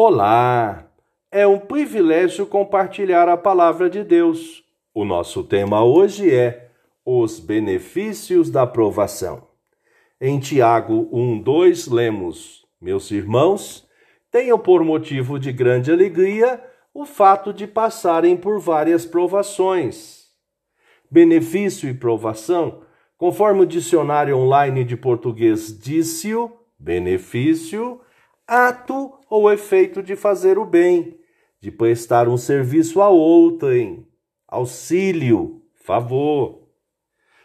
[0.00, 0.92] Olá!
[1.28, 4.62] É um privilégio compartilhar a palavra de Deus.
[4.94, 6.70] O nosso tema hoje é
[7.04, 9.48] os benefícios da aprovação.
[10.20, 13.88] Em Tiago 1:2 lemos: Meus irmãos,
[14.30, 16.62] tenham por motivo de grande alegria
[16.94, 20.28] o fato de passarem por várias provações.
[21.10, 22.82] Benefício e provação,
[23.16, 28.00] conforme o dicionário online de português disse-o, benefício
[28.48, 31.20] ato ou efeito de fazer o bem,
[31.60, 34.06] de prestar um serviço a outrem,
[34.48, 36.66] auxílio, favor.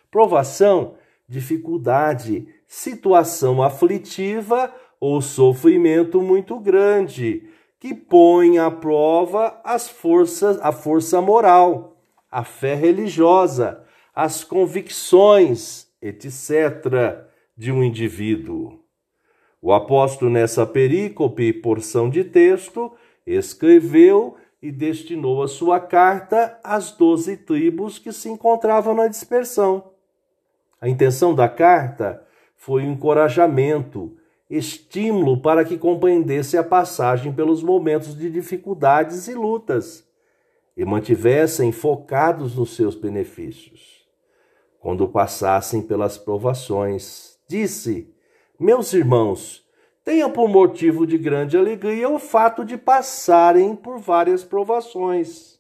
[0.09, 0.95] Provação,
[1.27, 7.49] dificuldade, situação aflitiva ou sofrimento muito grande,
[7.80, 11.97] que põe à prova as forças, a força moral,
[12.31, 13.83] a fé religiosa,
[14.16, 17.25] as convicções, etc.,
[17.58, 18.82] de um indivíduo.
[19.66, 22.91] O apóstolo, nessa perícope, porção de texto,
[23.26, 29.92] escreveu e destinou a sua carta às doze tribos que se encontravam na dispersão.
[30.81, 32.22] A intenção da carta
[32.58, 34.17] foi um encorajamento,
[34.50, 40.05] estímulo para que compreendesse a passagem pelos momentos de dificuldades e lutas
[40.75, 44.05] e mantivessem focados nos seus benefícios.
[44.81, 48.14] Quando passassem pelas provações, disse:
[48.59, 49.65] meus irmãos,
[50.03, 55.59] tenham por motivo de grande alegria o fato de passarem por várias provações.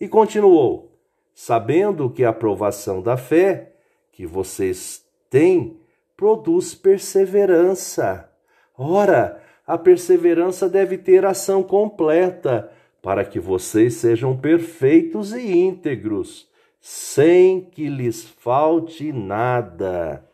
[0.00, 0.98] E continuou:
[1.34, 3.74] sabendo que a aprovação da fé
[4.12, 5.78] que vocês têm
[6.16, 8.30] produz perseverança.
[8.76, 16.48] Ora, a perseverança deve ter ação completa, para que vocês sejam perfeitos e íntegros,
[16.80, 20.26] sem que lhes falte nada.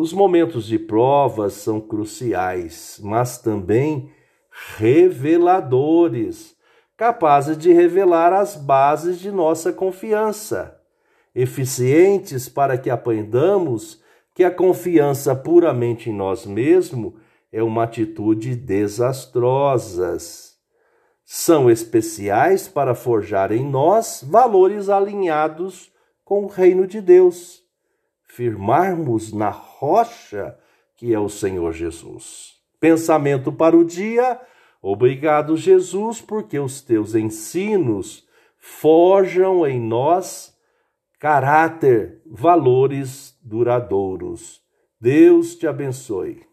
[0.00, 4.12] Os momentos de provas são cruciais, mas também
[4.76, 6.54] reveladores,
[6.96, 10.80] capazes de revelar as bases de nossa confiança,
[11.34, 14.00] eficientes para que aprendamos
[14.36, 17.14] que a confiança puramente em nós mesmos
[17.50, 20.16] é uma atitude desastrosa.
[21.24, 25.90] São especiais para forjar em nós valores alinhados
[26.24, 27.66] com o reino de Deus
[28.38, 30.56] firmarmos na rocha
[30.96, 32.52] que é o Senhor Jesus.
[32.78, 34.40] Pensamento para o dia.
[34.80, 38.24] Obrigado, Jesus, porque os teus ensinos
[38.56, 40.56] forjam em nós
[41.18, 44.62] caráter, valores duradouros.
[45.00, 46.47] Deus te abençoe.